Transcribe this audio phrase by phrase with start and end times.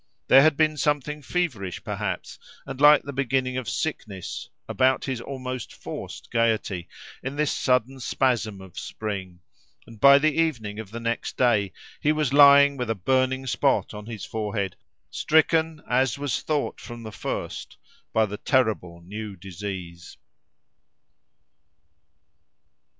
[0.29, 5.75] There had been something feverish, perhaps, and like the beginning of sickness, about his almost
[5.75, 6.89] forced gaiety,
[7.21, 9.41] in this sudden spasm of spring;
[9.85, 13.93] and by the evening of the next day he was lying with a burning spot
[13.93, 14.75] on his forehead,
[15.11, 17.77] stricken, as was thought from the first,
[18.11, 20.17] by the terrible new disease.